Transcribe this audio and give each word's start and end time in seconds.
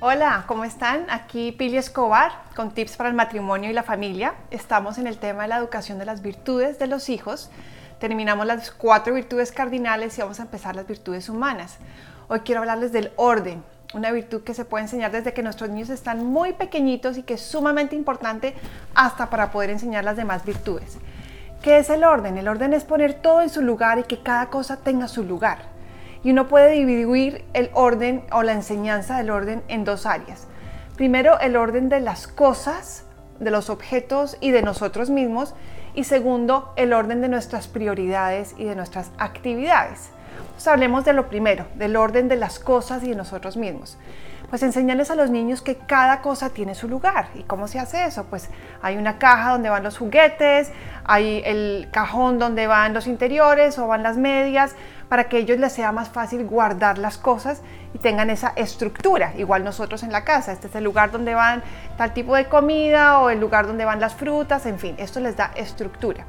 Hola, 0.00 0.44
¿cómo 0.46 0.62
están? 0.64 1.06
Aquí 1.10 1.50
Pili 1.50 1.76
Escobar 1.76 2.30
con 2.54 2.70
tips 2.70 2.96
para 2.96 3.08
el 3.08 3.16
matrimonio 3.16 3.68
y 3.68 3.72
la 3.72 3.82
familia. 3.82 4.34
Estamos 4.52 4.96
en 4.96 5.08
el 5.08 5.18
tema 5.18 5.42
de 5.42 5.48
la 5.48 5.56
educación 5.56 5.98
de 5.98 6.04
las 6.04 6.22
virtudes 6.22 6.78
de 6.78 6.86
los 6.86 7.08
hijos. 7.08 7.50
Terminamos 7.98 8.46
las 8.46 8.70
cuatro 8.70 9.12
virtudes 9.12 9.50
cardinales 9.50 10.16
y 10.16 10.20
vamos 10.20 10.38
a 10.38 10.44
empezar 10.44 10.76
las 10.76 10.86
virtudes 10.86 11.28
humanas. 11.28 11.78
Hoy 12.28 12.40
quiero 12.40 12.60
hablarles 12.60 12.92
del 12.92 13.10
orden, 13.16 13.64
una 13.92 14.12
virtud 14.12 14.44
que 14.44 14.54
se 14.54 14.64
puede 14.64 14.84
enseñar 14.84 15.10
desde 15.10 15.32
que 15.32 15.42
nuestros 15.42 15.68
niños 15.68 15.90
están 15.90 16.24
muy 16.24 16.52
pequeñitos 16.52 17.18
y 17.18 17.24
que 17.24 17.34
es 17.34 17.42
sumamente 17.42 17.96
importante 17.96 18.54
hasta 18.94 19.28
para 19.30 19.50
poder 19.50 19.70
enseñar 19.70 20.04
las 20.04 20.16
demás 20.16 20.44
virtudes. 20.44 20.98
¿Qué 21.60 21.78
es 21.78 21.90
el 21.90 22.04
orden? 22.04 22.38
El 22.38 22.46
orden 22.46 22.72
es 22.72 22.84
poner 22.84 23.14
todo 23.14 23.42
en 23.42 23.50
su 23.50 23.62
lugar 23.62 23.98
y 23.98 24.04
que 24.04 24.22
cada 24.22 24.46
cosa 24.46 24.76
tenga 24.76 25.08
su 25.08 25.24
lugar. 25.24 25.76
Y 26.24 26.30
uno 26.32 26.48
puede 26.48 26.72
dividir 26.72 27.44
el 27.54 27.70
orden 27.74 28.24
o 28.32 28.42
la 28.42 28.52
enseñanza 28.52 29.18
del 29.18 29.30
orden 29.30 29.62
en 29.68 29.84
dos 29.84 30.06
áreas. 30.06 30.46
Primero, 30.96 31.38
el 31.40 31.56
orden 31.56 31.88
de 31.88 32.00
las 32.00 32.26
cosas, 32.26 33.04
de 33.38 33.50
los 33.50 33.70
objetos 33.70 34.36
y 34.40 34.50
de 34.50 34.62
nosotros 34.62 35.10
mismos. 35.10 35.54
Y 35.94 36.04
segundo, 36.04 36.72
el 36.76 36.92
orden 36.92 37.20
de 37.20 37.28
nuestras 37.28 37.68
prioridades 37.68 38.54
y 38.58 38.64
de 38.64 38.74
nuestras 38.74 39.10
actividades. 39.18 40.10
hablemos 40.66 41.04
de 41.04 41.12
lo 41.12 41.28
primero, 41.28 41.66
del 41.76 41.96
orden 41.96 42.28
de 42.28 42.36
las 42.36 42.58
cosas 42.58 43.02
y 43.04 43.10
de 43.10 43.16
nosotros 43.16 43.56
mismos 43.56 43.96
pues 44.50 44.62
enseñarles 44.62 45.10
a 45.10 45.14
los 45.14 45.30
niños 45.30 45.60
que 45.60 45.76
cada 45.76 46.20
cosa 46.22 46.50
tiene 46.50 46.74
su 46.74 46.88
lugar. 46.88 47.28
¿Y 47.34 47.42
cómo 47.42 47.68
se 47.68 47.78
hace 47.78 48.04
eso? 48.04 48.24
Pues 48.24 48.48
hay 48.80 48.96
una 48.96 49.18
caja 49.18 49.52
donde 49.52 49.68
van 49.68 49.82
los 49.82 49.98
juguetes, 49.98 50.72
hay 51.04 51.42
el 51.44 51.88
cajón 51.90 52.38
donde 52.38 52.66
van 52.66 52.94
los 52.94 53.06
interiores 53.06 53.78
o 53.78 53.86
van 53.86 54.02
las 54.02 54.16
medias, 54.16 54.74
para 55.08 55.24
que 55.24 55.36
a 55.38 55.40
ellos 55.40 55.58
les 55.58 55.72
sea 55.72 55.92
más 55.92 56.08
fácil 56.08 56.44
guardar 56.46 56.98
las 56.98 57.18
cosas 57.18 57.62
y 57.94 57.98
tengan 57.98 58.30
esa 58.30 58.52
estructura. 58.56 59.32
Igual 59.36 59.64
nosotros 59.64 60.02
en 60.02 60.12
la 60.12 60.24
casa, 60.24 60.52
este 60.52 60.68
es 60.68 60.74
el 60.74 60.84
lugar 60.84 61.10
donde 61.10 61.34
van 61.34 61.62
tal 61.96 62.12
tipo 62.12 62.34
de 62.34 62.46
comida 62.46 63.20
o 63.20 63.30
el 63.30 63.40
lugar 63.40 63.66
donde 63.66 63.84
van 63.84 64.00
las 64.00 64.14
frutas, 64.14 64.66
en 64.66 64.78
fin, 64.78 64.94
esto 64.98 65.20
les 65.20 65.36
da 65.36 65.50
estructura. 65.56 66.24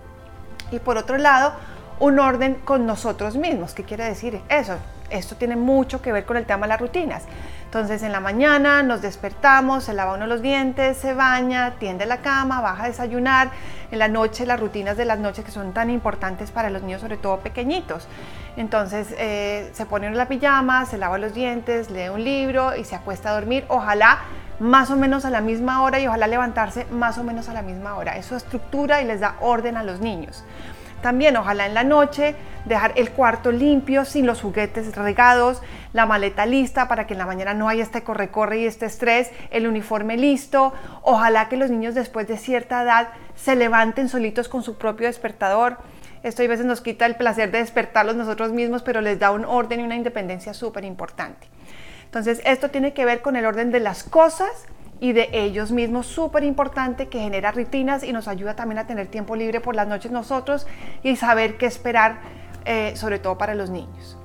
Y 0.71 0.79
por 0.79 0.97
otro 0.97 1.17
lado, 1.17 1.53
un 1.99 2.19
orden 2.19 2.55
con 2.55 2.85
nosotros 2.85 3.35
mismos. 3.35 3.73
¿Qué 3.73 3.83
quiere 3.83 4.05
decir 4.05 4.41
eso? 4.49 4.77
Esto 5.09 5.35
tiene 5.35 5.55
mucho 5.55 6.01
que 6.01 6.11
ver 6.11 6.25
con 6.25 6.37
el 6.37 6.45
tema 6.45 6.65
de 6.65 6.69
las 6.69 6.79
rutinas. 6.79 7.23
Entonces 7.65 8.01
en 8.03 8.11
la 8.11 8.19
mañana 8.19 8.83
nos 8.83 9.01
despertamos, 9.01 9.83
se 9.83 9.93
lava 9.93 10.15
uno 10.15 10.27
los 10.27 10.41
dientes, 10.41 10.97
se 10.97 11.13
baña, 11.13 11.75
tiende 11.79 12.05
la 12.05 12.17
cama, 12.17 12.61
baja 12.61 12.85
a 12.85 12.87
desayunar. 12.87 13.49
En 13.91 13.99
la 13.99 14.07
noche 14.07 14.45
las 14.45 14.59
rutinas 14.59 14.97
de 14.97 15.05
las 15.05 15.19
noches 15.19 15.43
que 15.43 15.51
son 15.51 15.73
tan 15.73 15.89
importantes 15.89 16.51
para 16.51 16.69
los 16.69 16.83
niños, 16.83 17.01
sobre 17.01 17.17
todo 17.17 17.39
pequeñitos. 17.39 18.07
Entonces 18.55 19.13
eh, 19.17 19.69
se 19.73 19.85
pone 19.85 20.07
en 20.07 20.17
la 20.17 20.27
pijama, 20.27 20.85
se 20.85 20.97
lava 20.97 21.17
los 21.17 21.33
dientes, 21.33 21.89
lee 21.89 22.09
un 22.09 22.23
libro 22.23 22.75
y 22.75 22.85
se 22.85 22.95
acuesta 22.95 23.29
a 23.29 23.33
dormir. 23.33 23.65
Ojalá 23.67 24.19
más 24.59 24.91
o 24.91 24.97
menos 24.97 25.25
a 25.25 25.29
la 25.29 25.41
misma 25.41 25.81
hora 25.83 25.99
y 25.99 26.07
ojalá 26.07 26.27
levantarse 26.27 26.85
más 26.91 27.17
o 27.17 27.23
menos 27.23 27.49
a 27.49 27.53
la 27.53 27.61
misma 27.61 27.95
hora. 27.95 28.17
Eso 28.17 28.35
estructura 28.35 29.01
y 29.01 29.05
les 29.05 29.21
da 29.21 29.35
orden 29.39 29.77
a 29.77 29.83
los 29.83 30.01
niños. 30.01 30.43
También 31.01 31.37
ojalá 31.37 31.65
en 31.65 31.73
la 31.73 31.83
noche 31.83 32.35
dejar 32.65 32.93
el 32.95 33.11
cuarto 33.11 33.51
limpio, 33.51 34.05
sin 34.05 34.25
los 34.25 34.41
juguetes 34.41 34.95
regados, 34.95 35.61
la 35.93 36.05
maleta 36.05 36.45
lista 36.45 36.87
para 36.87 37.07
que 37.07 37.13
en 37.13 37.19
la 37.19 37.25
mañana 37.25 37.53
no 37.53 37.69
haya 37.69 37.83
este 37.83 38.03
corre-corre 38.03 38.59
y 38.59 38.65
este 38.65 38.85
estrés, 38.85 39.31
el 39.51 39.67
uniforme 39.67 40.17
listo. 40.17 40.73
Ojalá 41.01 41.49
que 41.49 41.57
los 41.57 41.69
niños 41.69 41.95
después 41.95 42.27
de 42.27 42.37
cierta 42.37 42.83
edad 42.83 43.09
se 43.35 43.55
levanten 43.55 44.09
solitos 44.09 44.49
con 44.49 44.63
su 44.63 44.77
propio 44.77 45.07
despertador. 45.07 45.77
Esto 46.21 46.43
a 46.43 46.47
veces 46.47 46.65
nos 46.65 46.81
quita 46.81 47.05
el 47.05 47.15
placer 47.15 47.49
de 47.51 47.59
despertarlos 47.59 48.15
nosotros 48.15 48.51
mismos, 48.51 48.83
pero 48.83 48.99
les 48.99 49.19
da 49.19 49.31
un 49.31 49.45
orden 49.45 49.79
y 49.79 49.83
una 49.83 49.95
independencia 49.95 50.53
súper 50.53 50.83
importante. 50.83 51.47
Entonces, 52.03 52.41
esto 52.43 52.69
tiene 52.69 52.93
que 52.93 53.05
ver 53.05 53.21
con 53.21 53.35
el 53.35 53.45
orden 53.45 53.71
de 53.71 53.79
las 53.79 54.03
cosas 54.03 54.49
y 54.99 55.13
de 55.13 55.29
ellos 55.31 55.71
mismos, 55.71 56.07
súper 56.07 56.43
importante, 56.43 57.07
que 57.07 57.19
genera 57.19 57.51
rutinas 57.51 58.03
y 58.03 58.11
nos 58.11 58.27
ayuda 58.27 58.55
también 58.55 58.79
a 58.79 58.87
tener 58.87 59.07
tiempo 59.07 59.35
libre 59.35 59.61
por 59.61 59.75
las 59.75 59.87
noches 59.87 60.11
nosotros 60.11 60.67
y 61.03 61.15
saber 61.15 61.57
qué 61.57 61.65
esperar, 61.65 62.19
eh, 62.65 62.93
sobre 62.95 63.19
todo 63.19 63.37
para 63.37 63.55
los 63.55 63.69
niños. 63.69 64.17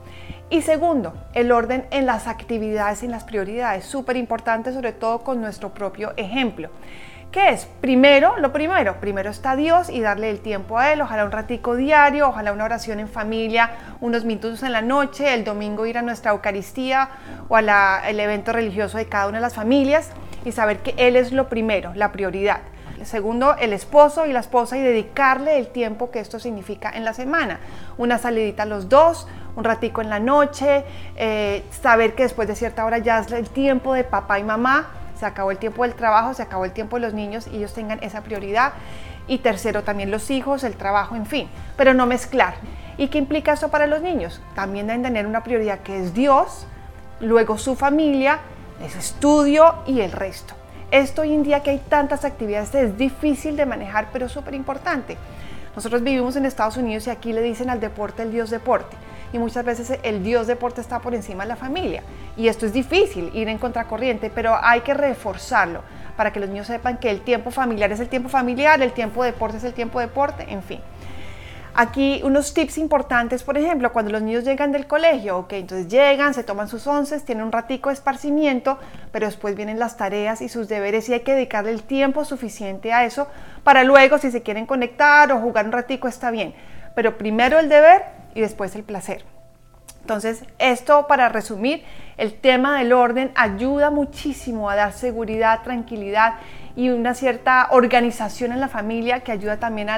Y 0.50 0.62
segundo, 0.62 1.14
el 1.32 1.52
orden 1.52 1.86
en 1.90 2.06
las 2.06 2.26
actividades 2.26 3.02
y 3.02 3.06
en 3.06 3.12
las 3.12 3.24
prioridades, 3.24 3.84
súper 3.84 4.16
importante, 4.16 4.72
sobre 4.72 4.92
todo 4.92 5.20
con 5.20 5.40
nuestro 5.40 5.72
propio 5.72 6.12
ejemplo. 6.16 6.70
¿Qué 7.34 7.48
es? 7.48 7.66
Primero, 7.80 8.38
lo 8.38 8.52
primero, 8.52 9.00
primero 9.00 9.30
está 9.30 9.56
Dios 9.56 9.90
y 9.90 10.00
darle 10.00 10.30
el 10.30 10.38
tiempo 10.38 10.78
a 10.78 10.92
Él, 10.92 11.00
ojalá 11.00 11.24
un 11.24 11.32
ratico 11.32 11.74
diario, 11.74 12.28
ojalá 12.28 12.52
una 12.52 12.64
oración 12.64 13.00
en 13.00 13.08
familia, 13.08 13.72
unos 14.00 14.24
minutos 14.24 14.62
en 14.62 14.70
la 14.70 14.82
noche, 14.82 15.34
el 15.34 15.42
domingo 15.42 15.84
ir 15.84 15.98
a 15.98 16.02
nuestra 16.02 16.30
Eucaristía 16.30 17.08
o 17.48 17.56
al 17.56 18.20
evento 18.20 18.52
religioso 18.52 18.98
de 18.98 19.06
cada 19.06 19.26
una 19.26 19.38
de 19.38 19.42
las 19.42 19.54
familias 19.54 20.12
y 20.44 20.52
saber 20.52 20.78
que 20.80 20.94
Él 20.96 21.16
es 21.16 21.32
lo 21.32 21.48
primero, 21.48 21.92
la 21.94 22.12
prioridad. 22.12 22.60
Segundo, 23.04 23.56
el 23.58 23.72
esposo 23.72 24.24
y 24.26 24.32
la 24.32 24.40
esposa 24.40 24.78
y 24.78 24.80
dedicarle 24.80 25.58
el 25.58 25.68
tiempo 25.68 26.10
que 26.10 26.20
esto 26.20 26.38
significa 26.38 26.90
en 26.90 27.04
la 27.04 27.12
semana. 27.12 27.60
Una 27.98 28.18
salidita 28.18 28.64
los 28.64 28.88
dos, 28.88 29.26
un 29.56 29.64
ratico 29.64 30.00
en 30.00 30.08
la 30.08 30.20
noche, 30.20 30.84
eh, 31.16 31.64
saber 31.70 32.14
que 32.14 32.22
después 32.22 32.48
de 32.48 32.54
cierta 32.54 32.84
hora 32.84 32.98
ya 32.98 33.18
es 33.18 33.30
el 33.32 33.48
tiempo 33.48 33.94
de 33.94 34.04
papá 34.04 34.38
y 34.38 34.44
mamá, 34.44 34.88
se 35.18 35.26
acabó 35.26 35.50
el 35.50 35.58
tiempo 35.58 35.82
del 35.82 35.94
trabajo, 35.94 36.34
se 36.34 36.42
acabó 36.42 36.64
el 36.64 36.72
tiempo 36.72 36.96
de 36.96 37.02
los 37.02 37.14
niños 37.14 37.46
y 37.46 37.56
ellos 37.56 37.74
tengan 37.74 38.02
esa 38.02 38.22
prioridad. 38.22 38.72
Y 39.26 39.38
tercero, 39.38 39.82
también 39.82 40.10
los 40.10 40.30
hijos, 40.30 40.64
el 40.64 40.74
trabajo, 40.74 41.14
en 41.14 41.26
fin, 41.26 41.48
pero 41.76 41.94
no 41.94 42.06
mezclar. 42.06 42.54
¿Y 42.96 43.08
qué 43.08 43.18
implica 43.18 43.52
eso 43.52 43.70
para 43.70 43.86
los 43.86 44.02
niños? 44.02 44.40
También 44.54 44.86
deben 44.86 45.02
tener 45.02 45.26
una 45.26 45.42
prioridad 45.42 45.80
que 45.80 45.98
es 45.98 46.14
Dios, 46.14 46.66
luego 47.20 47.58
su 47.58 47.74
familia 47.74 48.40
es 48.82 48.96
estudio 48.96 49.74
y 49.86 50.00
el 50.00 50.12
resto. 50.12 50.54
Esto 50.90 51.22
hoy 51.22 51.32
en 51.32 51.42
día 51.42 51.62
que 51.62 51.70
hay 51.70 51.78
tantas 51.88 52.24
actividades 52.24 52.74
es 52.74 52.96
difícil 52.96 53.56
de 53.56 53.66
manejar, 53.66 54.08
pero 54.12 54.28
súper 54.28 54.54
importante. 54.54 55.16
Nosotros 55.74 56.02
vivimos 56.02 56.36
en 56.36 56.46
Estados 56.46 56.76
Unidos 56.76 57.06
y 57.06 57.10
aquí 57.10 57.32
le 57.32 57.42
dicen 57.42 57.68
al 57.68 57.80
deporte 57.80 58.22
el 58.22 58.30
dios 58.30 58.50
deporte. 58.50 58.96
Y 59.32 59.38
muchas 59.38 59.64
veces 59.64 59.98
el 60.04 60.22
dios 60.22 60.46
deporte 60.46 60.80
está 60.80 61.00
por 61.00 61.14
encima 61.14 61.42
de 61.42 61.48
la 61.48 61.56
familia. 61.56 62.04
Y 62.36 62.46
esto 62.46 62.66
es 62.66 62.72
difícil, 62.72 63.30
ir 63.34 63.48
en 63.48 63.58
contracorriente, 63.58 64.30
pero 64.30 64.56
hay 64.62 64.82
que 64.82 64.94
reforzarlo 64.94 65.82
para 66.16 66.32
que 66.32 66.38
los 66.38 66.48
niños 66.48 66.68
sepan 66.68 66.98
que 66.98 67.10
el 67.10 67.22
tiempo 67.22 67.50
familiar 67.50 67.90
es 67.90 67.98
el 67.98 68.08
tiempo 68.08 68.28
familiar, 68.28 68.80
el 68.80 68.92
tiempo 68.92 69.24
deporte 69.24 69.56
es 69.56 69.64
el 69.64 69.74
tiempo 69.74 69.98
deporte, 69.98 70.46
en 70.48 70.62
fin. 70.62 70.80
Aquí 71.76 72.20
unos 72.22 72.54
tips 72.54 72.78
importantes, 72.78 73.42
por 73.42 73.58
ejemplo, 73.58 73.92
cuando 73.92 74.12
los 74.12 74.22
niños 74.22 74.44
llegan 74.44 74.70
del 74.70 74.86
colegio, 74.86 75.38
ok, 75.38 75.54
entonces 75.54 75.88
llegan, 75.88 76.32
se 76.32 76.44
toman 76.44 76.68
sus 76.68 76.86
once, 76.86 77.18
tienen 77.20 77.44
un 77.44 77.50
ratico 77.50 77.88
de 77.88 77.94
esparcimiento, 77.94 78.78
pero 79.10 79.26
después 79.26 79.56
vienen 79.56 79.80
las 79.80 79.96
tareas 79.96 80.40
y 80.40 80.48
sus 80.48 80.68
deberes 80.68 81.08
y 81.08 81.14
hay 81.14 81.20
que 81.20 81.34
dedicarle 81.34 81.72
el 81.72 81.82
tiempo 81.82 82.24
suficiente 82.24 82.92
a 82.92 83.04
eso 83.04 83.26
para 83.64 83.82
luego, 83.82 84.18
si 84.18 84.30
se 84.30 84.42
quieren 84.42 84.66
conectar 84.66 85.32
o 85.32 85.40
jugar 85.40 85.66
un 85.66 85.72
ratico, 85.72 86.06
está 86.06 86.30
bien. 86.30 86.54
Pero 86.94 87.18
primero 87.18 87.58
el 87.58 87.68
deber 87.68 88.02
y 88.34 88.40
después 88.40 88.76
el 88.76 88.84
placer. 88.84 89.24
Entonces, 90.02 90.44
esto 90.58 91.06
para 91.08 91.30
resumir, 91.30 91.82
el 92.18 92.34
tema 92.34 92.78
del 92.78 92.92
orden 92.92 93.32
ayuda 93.34 93.90
muchísimo 93.90 94.68
a 94.68 94.76
dar 94.76 94.92
seguridad, 94.92 95.62
tranquilidad 95.62 96.34
y 96.76 96.90
una 96.90 97.14
cierta 97.14 97.68
organización 97.70 98.52
en 98.52 98.60
la 98.60 98.68
familia 98.68 99.20
que 99.20 99.32
ayuda 99.32 99.56
también 99.56 99.88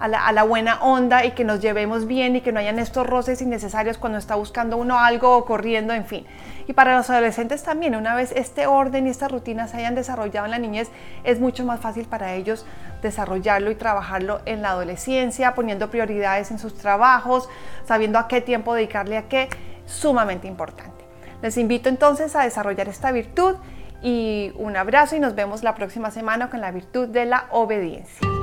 a 0.00 0.32
la 0.32 0.42
buena 0.44 0.80
onda 0.80 1.24
y 1.24 1.32
que 1.32 1.44
nos 1.44 1.60
llevemos 1.60 2.06
bien 2.06 2.36
y 2.36 2.40
que 2.40 2.52
no 2.52 2.60
hayan 2.60 2.78
estos 2.78 3.06
roces 3.06 3.42
innecesarios 3.42 3.98
cuando 3.98 4.18
está 4.18 4.36
buscando 4.36 4.76
uno 4.76 4.98
algo 4.98 5.36
o 5.36 5.44
corriendo, 5.44 5.92
en 5.92 6.04
fin. 6.04 6.24
Y 6.68 6.72
para 6.72 6.96
los 6.96 7.10
adolescentes 7.10 7.62
también, 7.62 7.96
una 7.96 8.14
vez 8.14 8.30
este 8.32 8.66
orden 8.66 9.06
y 9.06 9.10
estas 9.10 9.32
rutinas 9.32 9.70
se 9.70 9.78
hayan 9.78 9.94
desarrollado 9.94 10.44
en 10.44 10.52
la 10.52 10.58
niñez, 10.58 10.90
es 11.24 11.40
mucho 11.40 11.64
más 11.64 11.80
fácil 11.80 12.04
para 12.04 12.34
ellos 12.34 12.64
desarrollarlo 13.02 13.70
y 13.70 13.74
trabajarlo 13.74 14.40
en 14.44 14.62
la 14.62 14.70
adolescencia, 14.70 15.54
poniendo 15.54 15.90
prioridades 15.90 16.50
en 16.50 16.58
sus 16.58 16.74
trabajos, 16.74 17.48
sabiendo 17.86 18.18
a 18.18 18.28
qué 18.28 18.40
tiempo 18.40 18.74
dedicarle 18.74 19.16
a 19.16 19.28
qué, 19.28 19.48
sumamente 19.86 20.46
importante. 20.46 21.04
Les 21.42 21.56
invito 21.56 21.88
entonces 21.88 22.36
a 22.36 22.42
desarrollar 22.42 22.88
esta 22.88 23.12
virtud 23.12 23.56
y 24.02 24.52
un 24.56 24.76
abrazo 24.76 25.16
y 25.16 25.20
nos 25.20 25.34
vemos 25.34 25.62
la 25.62 25.74
próxima 25.74 26.10
semana 26.10 26.50
con 26.50 26.60
la 26.60 26.70
virtud 26.70 27.08
de 27.08 27.26
la 27.26 27.46
obediencia. 27.50 28.37